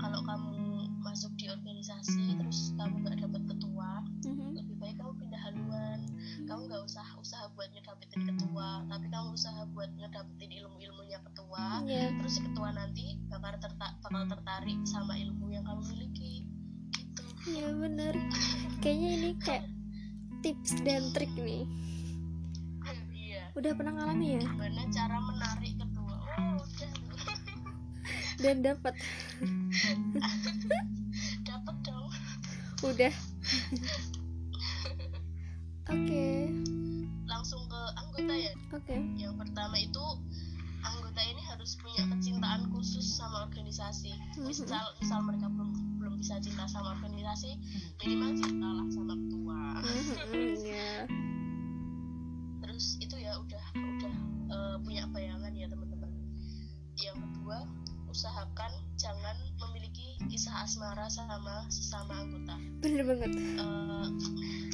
Kalau 0.00 0.26
kamu 0.26 0.56
masuk 1.06 1.30
di 1.38 1.46
organisasi 1.46 2.34
terus 2.34 2.74
kamu 2.74 3.04
nggak 3.04 3.22
dapat 3.22 3.42
ketua 3.46 3.90
Mhm. 4.26 4.49
Kamu 5.10 5.26
pindah 5.26 5.42
haluan 5.42 5.98
kamu 6.46 6.60
nggak 6.70 6.82
usah 6.86 7.02
usaha 7.18 7.50
buat 7.58 7.66
ngedapetin 7.74 8.30
ketua 8.30 8.86
tapi 8.86 9.10
kamu 9.10 9.34
usaha 9.34 9.66
buat 9.74 9.90
ngedapetin 9.98 10.50
ilmu-ilmunya 10.62 11.18
ketua. 11.26 11.82
Iya. 11.82 12.14
Terus 12.14 12.32
si 12.38 12.40
ketua 12.46 12.70
nanti 12.70 13.18
bakal 13.26 13.58
terta- 13.58 13.98
bakal 14.06 14.22
tertarik 14.30 14.78
sama 14.86 15.18
ilmu 15.18 15.50
yang 15.50 15.66
kamu 15.66 15.82
miliki. 15.90 16.46
Gitu. 16.94 17.22
Iya 17.50 17.74
bener 17.74 18.14
kayaknya 18.78 19.10
ini 19.18 19.30
kayak 19.42 19.66
tips 20.46 20.78
dan 20.86 21.10
trik 21.10 21.34
nih. 21.34 21.66
Iya. 23.10 23.50
Udah 23.58 23.74
pernah 23.74 23.98
ngalami 23.98 24.38
ya? 24.38 24.46
Gimana 24.46 24.82
cara 24.94 25.16
menarik 25.18 25.74
ketua? 25.74 26.16
Oh 26.38 26.54
udah. 26.62 26.92
Dan 28.38 28.62
dapat 28.62 28.94
dapat 31.50 31.76
dong. 31.82 32.06
Udah 32.86 33.10
oke. 35.90 36.26
Langsung 37.26 37.62
ke 37.66 37.80
anggota 37.98 38.32
ya? 38.34 38.52
Oke. 38.74 38.96
Yang 39.18 39.34
pertama 39.38 39.76
itu 39.78 40.04
anggota 40.80 41.20
ini 41.26 41.42
harus 41.44 41.76
punya 41.78 42.06
kecintaan 42.16 42.70
khusus 42.72 43.04
sama 43.04 43.46
organisasi. 43.50 44.14
Misal 44.40 44.84
misal 45.02 45.20
mereka 45.26 45.50
belum 45.50 45.70
belum 46.00 46.14
bisa 46.16 46.40
cinta 46.40 46.64
sama 46.70 46.96
organisasi 46.96 47.50
minimal 48.00 48.32
cinta 48.38 48.68
lah 48.70 48.86
sama 48.88 49.14
ketua. 49.18 49.60
Mhm, 49.84 50.48
iya. 50.64 50.92
Terus 52.64 52.84
itu 53.02 53.16
ya 53.20 53.36
udah 53.36 53.64
udah 53.76 54.14
eh, 54.50 54.76
punya 54.82 55.04
bayangan 55.10 55.52
ya 55.52 55.66
teman-teman. 55.68 56.10
Yang 57.00 57.18
kedua 57.28 57.58
usahakan 58.10 58.72
jangan 58.98 59.38
memiliki 59.62 60.18
kisah 60.26 60.66
asmara 60.66 61.06
sama 61.06 61.62
sesama 61.70 62.26
anggota. 62.26 62.58
Bener 62.82 63.06
banget. 63.06 63.30
Tuh 63.38 64.69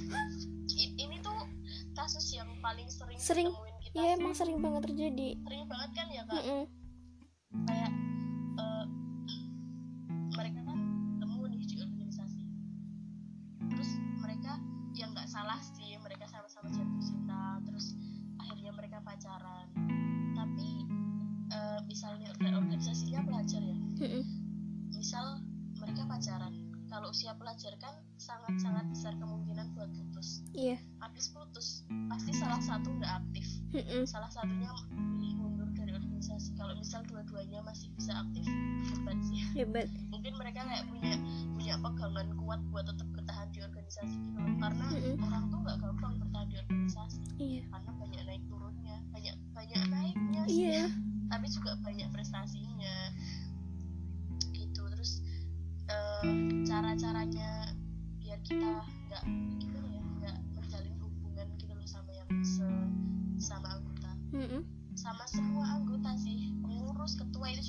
kasus 2.07 2.31
yang 2.33 2.47
paling 2.63 2.87
sering, 2.87 3.19
Sering. 3.19 3.51
kita 3.83 3.99
ya 3.99 4.15
emang 4.15 4.31
sering 4.31 4.63
banget 4.63 4.87
terjadi 4.87 5.35
sering 5.41 5.67
banget 5.67 5.91
kan 5.91 6.07
ya 6.09 6.23
kak 6.23 6.39
Mhm. 6.39 6.63
kayak 7.67 7.91
eh, 8.57 8.85
mereka 10.33 10.61
kan 10.63 10.79
ketemu 11.13 11.43
nih 11.49 11.59
di 11.61 11.77
organisasi 11.83 12.43
terus 13.67 13.91
mereka 14.17 14.53
yang 14.95 15.11
nggak 15.11 15.27
salah 15.27 15.59
sih 15.59 15.99
mereka 15.99 16.25
sama-sama 16.27 16.71
jatuh 16.71 17.03
cinta 17.03 17.43
terus 17.65 17.99
akhirnya 18.39 18.71
mereka 18.71 19.03
pacaran 19.03 19.67
tapi 20.33 20.87
eh, 21.49 21.81
misalnya 21.83 22.31
organ- 22.33 22.55
organisasinya 22.57 23.21
pelajar 23.25 23.63
ya 23.63 23.79
Mhm. 23.99 24.23
misal 24.93 25.43
mereka 25.75 26.07
pacaran 26.07 26.55
kalau 26.87 27.11
usia 27.11 27.35
pelajar 27.35 27.75
kan 27.77 27.99
sangat-sangat 28.17 28.87
besar 28.89 29.19
Mhm. 33.77 34.09
salah 34.09 34.31
satunya 34.33 34.71
milih 34.97 35.35
mundur 35.37 35.69
dari 35.77 35.93
organisasi. 35.93 36.57
Kalau 36.57 36.73
misal 36.81 37.05
dua-duanya 37.05 37.61
masih 37.61 37.93
bisa 37.93 38.17
aktif 38.17 38.45
hebat 38.89 39.19
sih. 39.29 39.41
Hebat. 39.53 39.89
Mungkin 40.09 40.33
mereka 40.41 40.65
kayak 40.65 40.85
punya 40.89 41.13
punya 41.53 41.75
pegangan 41.83 42.29
kuat 42.41 42.61
buat 42.73 42.85
tetap 42.89 43.09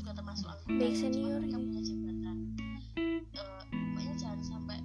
juga 0.08 0.24
termasuk 0.24 0.48
anggota 0.48 0.72
Baik 0.72 0.96
senior, 0.96 1.36
mereka 1.36 1.58
ya. 1.60 1.64
punya 1.68 1.82
jabatan. 1.84 2.38
Pokoknya 3.76 4.14
jangan 4.16 4.40
sampai 4.40 4.78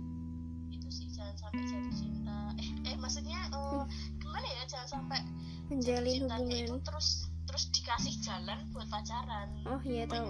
itu 0.74 0.88
sih 0.90 1.06
jangan 1.14 1.36
sampai 1.38 1.62
jatuh 1.62 1.94
cinta. 1.94 2.38
Eh 2.58 2.68
eh 2.90 2.96
maksudnya 2.98 3.38
eh, 3.54 3.82
gimana 4.18 4.46
ya? 4.50 4.62
Jangan 4.66 4.88
sampai 4.98 5.22
jatuh 5.22 5.70
menjalin 5.70 6.10
itu 6.10 6.26
hubungan 6.26 6.82
terus 6.82 7.08
terus 7.46 7.64
dikasih 7.70 8.14
jalan 8.18 8.58
buat 8.74 8.90
pacaran. 8.90 9.48
Oh 9.70 9.78
iya 9.86 10.10
tahu. 10.10 10.26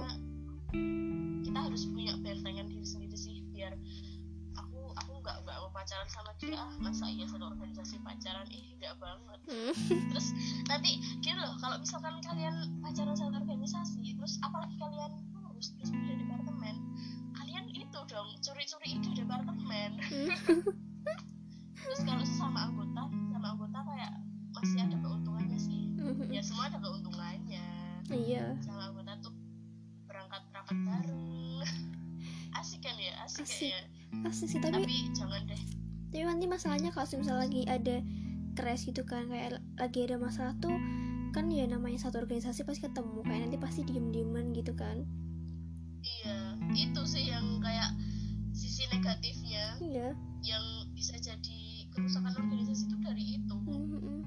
kita 1.41 1.59
harus 1.69 1.89
punya 1.89 2.13
bentengan 2.21 2.69
diri 2.69 2.82
pacaran 5.83 6.07
sama 6.07 6.31
dia 6.39 6.55
ah 6.55 6.71
masa 6.79 7.11
iya 7.11 7.27
satu 7.27 7.43
organisasi 7.51 7.99
pacaran? 8.07 8.47
Ih 8.55 8.79
nggak 8.79 8.95
banget. 9.03 9.41
Mhm. 9.51 9.75
terus 10.15 10.31
nanti 10.71 11.03
gini 11.19 11.43
loh 11.43 11.59
kalau 11.59 11.75
misalkan 11.83 12.23
kalian 12.23 12.55
pacaran 12.79 13.19
satu 13.19 13.35
organisasi 13.35 14.15
terus 14.15 14.39
apalagi 14.47 14.79
kalian 14.79 15.11
lulus 15.43 15.75
terus 15.75 15.91
pindah 15.91 16.23
departemen 16.23 16.79
kalian 17.35 17.67
itu 17.75 17.99
dong 18.07 18.31
curi-curi 18.39 18.89
ide 18.95 19.11
departemen. 19.27 19.91
Terus 21.83 21.99
kalau 22.07 22.23
sesama 22.23 22.71
anggota 22.71 23.11
sama 23.35 23.47
anggota 23.59 23.79
kayak 23.83 24.13
masih 24.55 24.79
ada 24.87 24.97
keuntungannya 25.03 25.59
sih. 25.59 25.83
Mhm. 25.99 26.31
ya 26.31 26.43
semua 26.47 26.71
ada 26.71 26.79
keuntungannya. 26.79 27.67
Iya. 28.07 28.55
Sama 28.63 28.87
anggota 28.87 29.19
tuh 29.19 29.35
berangkat 30.07 30.47
rapat 30.55 30.79
bareng. 30.79 31.67
Asik 32.63 32.87
kan 32.87 32.95
ya? 33.03 33.19
Asik, 33.27 33.43
Asik. 33.43 33.67
kayaknya 33.75 34.02
asik 34.25 34.49
sih 34.49 34.61
tapi 34.61 34.85
tapi 34.85 34.97
jangan 35.17 35.43
deh. 35.49 35.63
Tapi 36.13 36.25
nanti 36.29 36.45
masalahnya 36.45 36.93
kalau 36.93 37.09
misalnya 37.17 37.43
lagi 37.49 37.63
ada 37.65 37.97
crash 38.53 38.85
gitu 38.85 39.03
kan 39.03 39.27
kayak 39.33 39.59
lagi 39.81 40.05
ada 40.05 40.21
masalah 40.21 40.53
tuh 40.61 40.77
kan 41.33 41.49
ya 41.49 41.65
namanya 41.65 41.97
satu 41.97 42.21
organisasi 42.21 42.69
pasti 42.69 42.85
ketemu 42.85 43.25
kayak 43.25 43.49
nanti 43.49 43.57
pasti 43.57 43.81
diem 43.89 44.13
dieman 44.13 44.53
gitu 44.53 44.77
kan. 44.77 45.09
Iya 46.03 46.61
itu 46.77 47.01
sih 47.09 47.33
yang 47.33 47.59
kayak 47.59 47.97
sisi 48.53 48.85
negatifnya. 48.93 49.81
Iya. 49.81 50.09
Yang 50.45 50.65
bisa 50.93 51.15
jadi 51.17 51.61
kerusakan 51.89 52.37
organisasi 52.37 52.89
itu 52.89 52.97
dari 53.01 53.25
itu. 53.41 53.57
Mhm. 53.57 54.21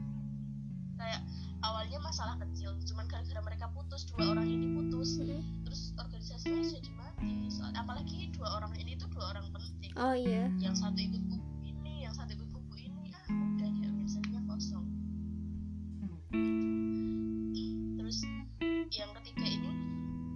kayak 0.95 1.21
awalnya 1.59 1.99
masalah 1.99 2.39
kecil 2.39 2.71
cuman 2.87 3.03
gara-gara 3.05 3.43
mereka 3.43 3.67
putus 3.75 4.07
dua 4.07 4.31
orang 4.31 4.47
ini 4.47 4.79
putus 4.79 5.19
Mhm. 5.19 5.67
terus 5.67 5.91
organisasinya 5.99 6.63
jadi 6.63 6.89
mati 6.95 7.51
soal 7.51 7.75
apalagi 7.75 8.31
dua 8.31 8.57
orang 8.57 8.71
ini 8.79 8.95
tuh 8.95 9.11
dua 9.11 9.35
orang 9.35 9.43
oh 9.95 10.15
iya. 10.15 10.47
Hmm, 10.47 10.59
yang 10.59 10.75
satu 10.75 10.99
ikut 10.99 11.23
buku 11.31 11.49
ini 11.63 12.03
yang 12.03 12.13
satu 12.15 12.31
ikut 12.35 12.49
buku 12.51 12.75
ini 12.91 13.11
ah 13.15 13.25
udah 13.31 13.71
ya 13.71 13.89
biasanya 13.95 14.41
kosong. 14.47 14.85
Terus 17.95 18.17
yang 18.91 19.11
ketiga 19.21 19.45
ini 19.47 19.71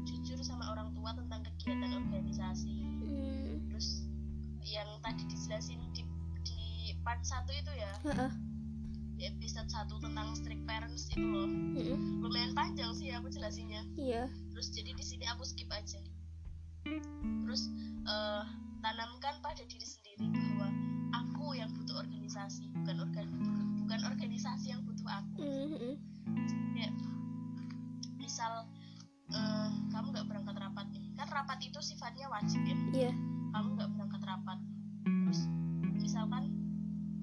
jujur 0.07 0.39
sama 0.41 0.71
orang 0.71 0.95
tua 0.95 1.11
tentang 1.15 1.43
kegiatan 1.43 1.91
organisasi. 1.91 2.75
Hmm. 3.03 3.59
Terus 3.69 4.09
yang 4.69 4.89
tadi 5.01 5.23
dijelasin 5.25 5.81
di, 5.95 6.03
di 6.45 6.93
part 7.01 7.25
satu 7.25 7.49
itu 7.49 7.71
ya 7.73 7.91
uh-uh. 8.05 8.31
episode 9.19 9.67
satu 9.67 9.97
tentang 9.99 10.31
strict 10.37 10.63
parents 10.63 11.09
itu 11.11 11.25
loh. 11.25 11.49
Mm-hmm. 11.49 12.23
lumayan 12.23 12.53
panjang 12.55 12.93
sih 12.95 13.11
aku 13.11 13.27
jelasinnya. 13.27 13.83
Iya. 13.99 14.23
Yeah. 14.23 14.27
terus 14.55 14.71
jadi 14.71 14.95
di 14.95 15.03
sini 15.03 15.25
aku 15.27 15.43
skip 15.43 15.67
aja. 15.73 15.99
Terus 17.43 17.67
uh, 18.07 18.45
tanamkan 18.79 19.35
pada 19.43 19.63
diri 19.67 19.83
sendiri 19.83 20.25
bahwa 20.31 20.67
aku 21.11 21.55
yang 21.55 21.69
butuh 21.75 21.99
organisasi 21.99 22.71
bukan 22.71 22.95
organ 23.03 23.27
bukan 23.83 23.99
organisasi 24.07 24.71
yang 24.71 24.81
butuh 24.87 25.07
aku. 25.09 25.41
Mm-hmm. 25.43 25.93
ya 26.77 26.89
misal 28.21 28.69
uh, 29.35 29.69
kamu 29.91 30.15
nggak 30.15 30.27
berangkat 30.31 30.55
rapat 30.55 30.85
nih. 30.95 31.03
Kan 31.19 31.27
rapat 31.27 31.59
itu 31.59 31.79
sifatnya 31.83 32.31
wajib 32.31 32.61
ya. 32.63 32.77
Yeah. 32.95 33.15
kamu 33.51 33.67
nggak 33.75 33.89
berangkat 33.97 34.21
rapat. 34.23 34.59
Terus 35.03 35.41
misalkan 35.99 36.53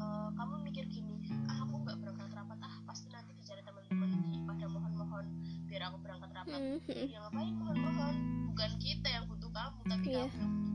uh, 0.02 0.28
kamu 0.36 0.60
mikir 0.66 0.84
gini 0.92 1.16
ah 1.48 1.64
aku 1.64 1.80
nggak 1.86 1.96
berangkat 2.04 2.30
rapat. 2.36 2.58
Ah 2.60 2.74
pasti 2.84 3.08
nanti 3.08 3.32
dicari 3.32 3.62
teman-teman 3.64 4.10
pada 4.44 4.66
mohon-mohon 4.68 5.24
biar 5.70 5.88
aku 5.88 5.96
berangkat 6.04 6.30
rapat. 6.36 6.60
Mm-hmm. 6.60 7.04
ya 7.08 7.18
ngapain? 7.24 7.54
Mohon-mohon. 7.56 8.14
Bukan 8.52 8.70
kita 8.82 9.08
yang 9.08 9.24
butuh 9.30 9.48
kamu 9.54 9.80
tapi 9.88 10.08
yeah. 10.12 10.28
kamu 10.28 10.65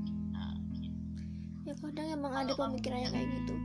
ya 1.72 1.80
kadang 1.80 2.08
emang 2.12 2.34
Kalo 2.36 2.44
ada 2.44 2.54
pemikirannya 2.60 3.10
kayak 3.16 3.28
gitu. 3.32 3.56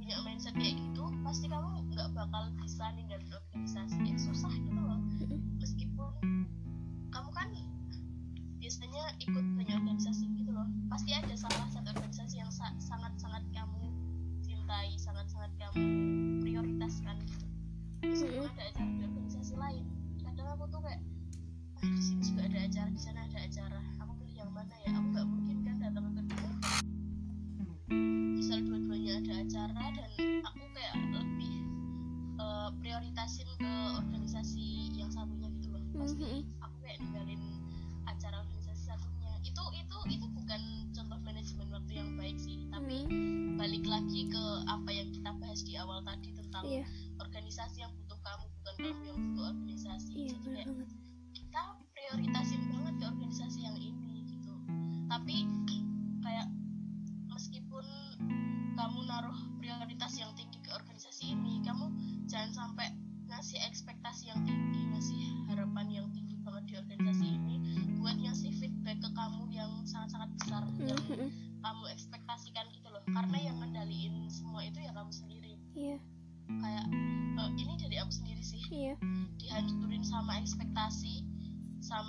Punya 0.00 0.16
mindset 0.24 0.56
kayak 0.56 0.80
gitu 0.80 1.04
pasti 1.20 1.52
kamu 1.52 1.68
nggak 1.92 2.08
bakal 2.16 2.48
bisa 2.64 2.88
ninggalin 2.96 3.28
organisasi 3.28 4.00
ya 4.08 4.16
susah 4.16 4.52
gitu 4.64 4.80
loh. 4.80 4.96
Meskipun 5.60 6.12
kamu 7.12 7.30
kan 7.36 7.48
biasanya 8.56 9.04
ikut 9.20 9.44
banyak 9.52 9.76
organisasi 9.84 10.24
gitu 10.32 10.48
loh. 10.56 10.64
Pasti 10.88 11.12
ada 11.12 11.34
salah 11.36 11.68
satu 11.68 11.92
organisasi 11.92 12.40
yang 12.40 12.48
sa 12.48 12.72
sangat 12.80 13.12
sangat 13.20 13.44
kamu 13.52 13.92
cintai 14.40 14.96
sangat 14.96 15.28
sangat 15.28 15.45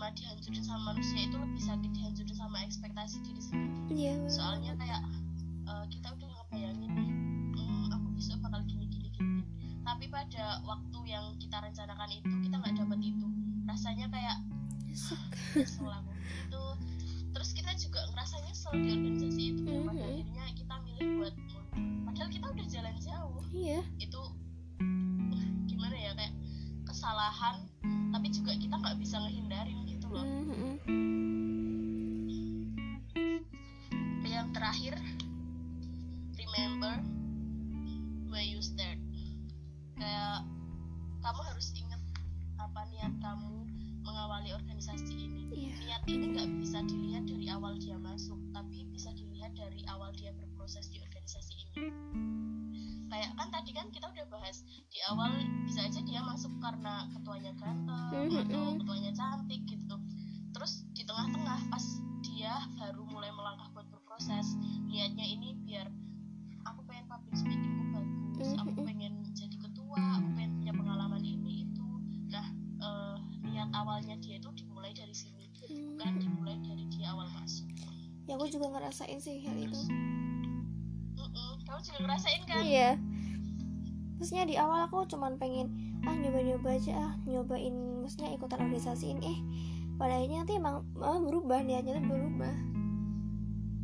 suka 0.07 0.23
dihancurin 0.23 0.63
sama 0.63 0.95
manusia 0.95 1.19
itu 1.19 1.35
lebih 1.35 1.59
sakit 1.67 1.91
dihancurin 1.91 2.35
sama 2.39 2.63
ekspektasi 2.63 3.19
diri 3.27 3.41
sendiri 3.43 3.75
yeah. 3.91 4.15
soalnya 4.31 4.71
kayak 4.79 5.03
ini 46.07 46.25
nggak 46.31 46.47
bisa 46.63 46.79
dilihat 46.87 47.27
dari 47.27 47.51
awal 47.51 47.75
dia 47.75 47.99
masuk 47.99 48.39
tapi 48.55 48.87
bisa 48.95 49.11
dilihat 49.11 49.51
dari 49.59 49.83
awal 49.91 50.15
dia 50.15 50.31
berproses 50.31 50.87
di 50.87 51.03
organisasi 51.03 51.53
ini. 51.59 51.91
Kayak 53.07 53.31
kan 53.35 53.47
tadi 53.51 53.71
kan 53.75 53.87
kita 53.91 54.06
ngerasain 78.87 79.19
sih 79.19 79.43
hal 79.43 79.59
itu 79.59 79.75
mm 79.83 81.19
-mm. 81.19 81.51
kamu 81.67 81.79
juga 81.83 81.99
ngerasain 82.07 82.41
kan 82.47 82.63
iya 82.63 82.95
maksudnya 84.15 84.47
di 84.47 84.55
awal 84.55 84.87
aku 84.87 85.03
cuman 85.11 85.35
pengen 85.35 85.67
ah 86.07 86.15
nyoba-nyoba 86.15 86.79
aja 86.79 86.95
ah 86.95 87.13
nyobain 87.27 87.75
maksudnya 87.99 88.31
ikutan 88.31 88.63
organisasi 88.63 89.11
ini 89.11 89.27
eh 89.27 89.39
pada 89.99 90.15
akhirnya 90.15 90.47
nanti 90.47 90.55
emang 90.55 90.87
ah, 91.03 91.19
berubah 91.19 91.67
niatnya 91.67 91.99
tuh 91.99 92.07
berubah 92.07 92.55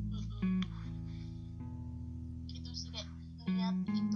mm 0.08 0.24
-mm. 0.24 0.56
itu 2.56 2.72
sih 2.72 2.96
kayak 2.96 3.12
niat 3.52 3.76
itu 3.92 4.13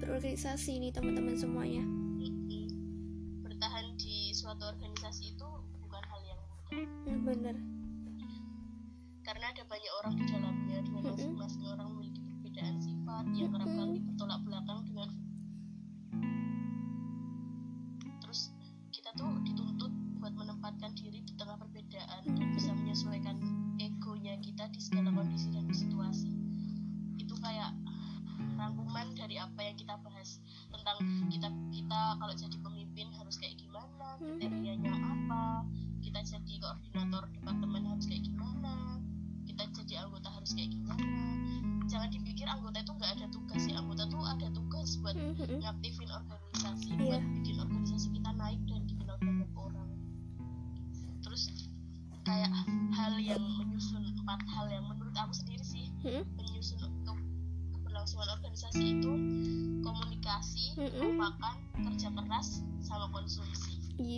berorganisasi 0.00 0.78
nih 0.80 0.92
teman-teman 0.92 1.36
semuanya. 1.36 2.05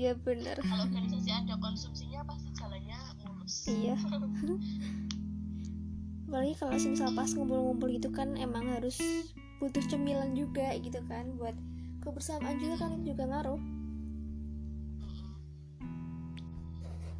Iya 0.09 0.17
bener. 0.25 0.57
Kalau 0.65 0.89
organisasi 0.89 1.29
ada 1.29 1.55
konsumsinya 1.61 2.25
pasti 2.25 2.49
jalannya 2.57 2.97
mulus. 3.29 3.69
Iya. 3.69 3.95
apalagi 6.29 6.61
kalau 6.61 6.77
misal 6.77 7.09
pas 7.17 7.33
ngumpul-ngumpul 7.33 7.89
gitu 7.89 8.13
kan 8.13 8.37
emang 8.37 8.69
harus 8.69 9.01
butuh 9.65 9.81
cemilan 9.89 10.37
juga 10.37 10.77
gitu 10.77 11.01
kan 11.09 11.25
buat 11.41 11.57
kebersamaan 12.05 12.57
juga 12.61 12.89
kan 12.89 13.05
juga 13.05 13.25
ngaruh. 13.29 13.61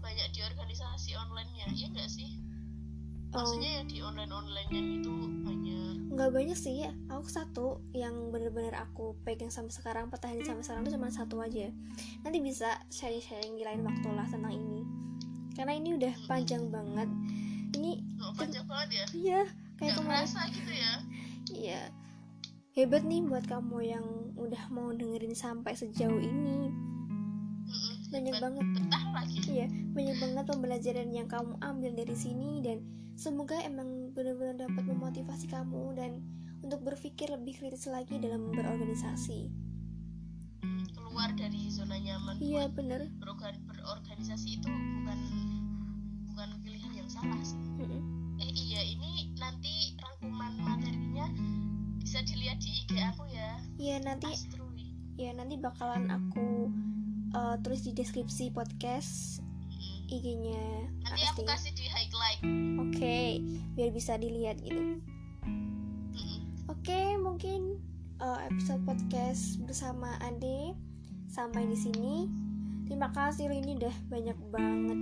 Banyak 0.01 0.29
di 0.33 0.41
organisasi 0.45 1.13
online-nya 1.17 1.67
iya 1.77 1.87
nggak 1.93 2.09
sih? 2.09 2.41
Oh. 3.37 3.45
Maksudnya 3.45 3.71
yang 3.81 3.87
di 3.89 3.99
online 4.01 4.33
online 4.33 4.71
itu 5.01 5.13
banyak 5.45 5.68
nggak 6.19 6.35
banyak 6.35 6.59
sih. 6.59 6.83
Aku 7.15 7.31
satu 7.31 7.79
yang 7.95 8.35
bener-bener 8.35 8.75
aku 8.75 9.15
pegang 9.23 9.55
sampai 9.55 9.71
sekarang 9.71 10.11
pertahanin 10.11 10.43
sampai 10.43 10.67
sekarang 10.67 10.83
tuh 10.83 10.99
cuma 10.99 11.15
satu 11.15 11.39
aja. 11.39 11.71
Nanti 12.27 12.43
bisa 12.43 12.83
sharing-sharing 12.91 13.55
di 13.55 13.63
lain 13.63 13.87
waktu 13.87 14.09
lah 14.11 14.27
tentang 14.27 14.51
ini. 14.51 14.83
Karena 15.55 15.79
ini 15.79 15.95
udah 15.95 16.11
panjang 16.27 16.67
banget. 16.75 17.07
Ini 17.79 18.03
nggak 18.19 18.35
panjang 18.35 18.67
banget 18.67 18.89
ya? 18.91 19.07
Iya 19.15 19.43
kayak 19.79 19.95
nggak 19.95 20.27
kemarin. 20.27 20.51
gitu 20.51 20.73
ya? 20.75 20.93
Iya. 21.55 21.83
Hebat 22.75 23.03
nih 23.07 23.23
buat 23.23 23.45
kamu 23.47 23.79
yang 23.87 24.07
udah 24.35 24.63
mau 24.75 24.91
dengerin 24.91 25.35
sampai 25.39 25.79
sejauh 25.79 26.19
ini. 26.19 26.88
Banyak 28.09 28.33
Bet- 28.33 28.43
banget. 28.43 28.67
betah 28.75 29.05
lagi 29.13 29.39
Iya, 29.47 29.67
banyak 29.91 30.17
banget 30.19 30.45
pembelajaran 30.47 31.09
yang 31.11 31.27
kamu 31.27 31.57
ambil 31.59 31.93
dari 31.95 32.15
sini 32.15 32.61
dan 32.61 32.81
semoga 33.15 33.59
emang 33.61 33.89
benar-benar 34.11 34.57
dapat 34.63 34.85
memotivasi 34.87 35.47
kamu 35.47 35.93
dan 35.93 36.21
untuk 36.61 36.83
berpikir 36.83 37.29
lebih 37.29 37.55
kritis 37.55 37.87
lagi 37.87 38.17
dalam 38.17 38.49
berorganisasi. 38.49 39.49
Mm, 40.59 40.85
keluar 40.91 41.31
dari 41.33 41.69
zona 41.69 41.97
nyaman 41.97 42.37
Iya, 42.39 42.67
berorgan- 42.69 43.13
berorganisasi 43.65 44.57
itu 44.57 44.69
bukan 44.69 45.19
bukan 46.27 46.49
pilihan 46.61 46.93
yang 46.95 47.09
salah 47.09 47.39
sih 47.41 47.59
Mm-mm. 47.77 48.03
eh 48.37 48.47
iya 48.49 48.83
ini 48.85 49.11
nanti 49.35 49.71
rangkuman 49.97 50.55
materinya 50.57 51.27
bisa 51.97 52.23
dilihat 52.23 52.59
di 52.59 52.71
IG 52.81 52.93
aku 53.05 53.27
ya 53.29 53.59
Iya, 53.77 53.97
nanti 54.01 54.29
Astrui 54.29 54.87
ya 55.15 55.31
nanti 55.33 55.55
bakalan 55.57 56.07
aku 56.09 56.71
uh, 57.35 57.57
tulis 57.61 57.85
di 57.85 57.93
deskripsi 57.93 58.53
podcast. 58.53 59.43
IG-nya 60.09 60.89
nanti 61.05 61.21
aku 61.29 61.45
kasih 61.45 61.69
di 61.77 61.85
highlight 61.85 62.41
Oke, 62.81 63.45
biar 63.77 63.93
bisa 63.93 64.17
dilihat 64.17 64.57
gitu. 64.65 65.05
Oke, 66.73 67.21
mungkin 67.21 67.77
uh, 68.17 68.41
episode 68.49 68.81
podcast 68.89 69.61
bersama 69.69 70.17
Ade 70.25 70.73
sampai 71.29 71.69
di 71.69 71.77
sini. 71.77 72.25
Terima 72.89 73.13
kasih 73.13 73.53
ini 73.53 73.77
udah 73.77 73.97
banyak 74.09 74.39
banget 74.49 75.01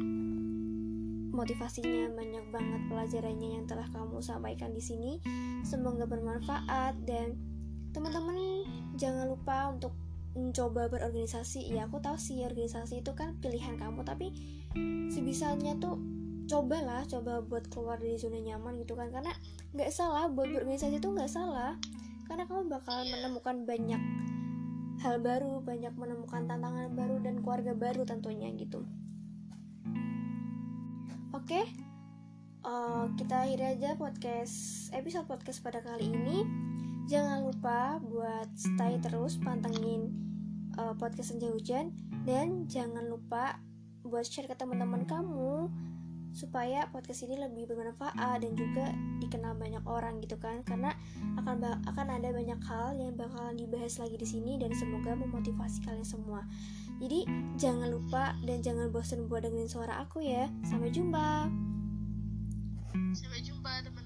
motivasinya, 1.31 2.11
banyak 2.17 2.45
banget 2.51 2.83
pelajarannya 2.91 3.49
yang 3.61 3.65
telah 3.71 3.87
kamu 3.95 4.19
sampaikan 4.19 4.75
di 4.75 4.83
sini. 4.83 5.23
Semoga 5.63 6.09
bermanfaat 6.09 6.99
dan 7.07 7.39
teman-teman 7.95 8.67
jangan 8.99 9.31
lupa 9.31 9.71
untuk 9.71 9.95
mencoba 10.37 10.93
berorganisasi. 10.93 11.73
Ya, 11.73 11.89
aku 11.89 11.99
tahu 12.05 12.21
sih 12.21 12.45
organisasi 12.45 13.01
itu 13.01 13.17
kan 13.17 13.41
pilihan 13.41 13.81
kamu, 13.81 14.05
tapi 14.05 14.31
sebisanya 15.09 15.75
tuh 15.81 15.97
cobalah 16.47 17.03
coba 17.11 17.43
buat 17.43 17.67
keluar 17.75 17.99
dari 17.99 18.15
zona 18.15 18.39
nyaman 18.39 18.79
gitu 18.79 18.95
kan 18.95 19.11
karena 19.11 19.35
nggak 19.75 19.91
salah 19.91 20.31
buat 20.31 20.47
berorganisasi 20.47 21.03
itu 21.03 21.11
nggak 21.11 21.27
salah 21.27 21.75
karena 22.31 22.47
kamu 22.47 22.71
bakalan 22.71 23.07
Iya. 23.07 23.13
menemukan 23.19 23.57
banyak 23.67 24.03
hal 25.03 25.15
baru 25.21 25.59
banyak 25.61 25.93
menemukan 25.99 26.47
tantangan 26.47 26.95
baru 26.95 27.19
dan 27.19 27.43
keluarga 27.43 27.75
baru 27.75 28.07
tentunya 28.07 28.49
gitu 28.55 28.87
oke 31.35 31.61
eh, 32.63 33.05
kita 33.19 33.35
akhiri 33.43 33.67
aja 33.77 33.99
podcast 33.99 34.89
episode 34.95 35.27
podcast 35.27 35.61
pada 35.67 35.83
kali 35.83 36.15
ini 36.15 36.66
jangan 37.07 37.47
lupa 37.47 38.03
buat 38.03 38.51
stay 38.59 38.99
terus 38.99 39.39
pantengin 39.39 40.11
eh, 40.75 40.95
podcast 40.99 41.33
senja 41.35 41.49
hujan. 41.51 41.95
Dan 42.27 42.67
jangan 42.67 43.07
lupa 43.07 43.63
buat 44.03 44.27
share 44.27 44.51
ke 44.51 44.55
teman-teman 44.59 45.07
kamu 45.07 45.71
supaya 46.37 46.85
podcast 46.93 47.25
ini 47.25 47.41
lebih 47.41 47.65
bermanfaat 47.65 48.45
dan 48.45 48.53
juga 48.53 48.93
dikenal 49.25 49.57
banyak 49.57 49.81
orang 49.89 50.21
gitu 50.21 50.37
kan. 50.37 50.61
Karena 50.67 50.93
akan 51.41 51.87
akan 51.87 52.07
ada 52.11 52.29
banyak 52.35 52.61
hal 52.67 52.99
yang 52.99 53.15
bakalan 53.17 53.57
dibahas 53.57 53.97
lagi 54.03 54.19
di 54.19 54.27
sini 54.29 54.59
dan 54.61 54.75
semoga 54.77 55.17
memotivasi 55.17 55.87
kalian 55.87 56.05
semua. 56.05 56.45
Jadi 57.01 57.25
jangan 57.57 57.89
lupa 57.89 58.37
dan 58.45 58.61
jangan 58.61 58.91
bosan 58.91 59.31
buat 59.31 59.47
dengerin 59.47 59.71
suara 59.71 60.03
aku 60.03 60.21
ya. 60.27 60.51
Sampai 60.67 60.91
jumpa. 60.93 61.49
Sampai 63.17 63.41
jumpa 63.41 63.87
teman 63.87 64.06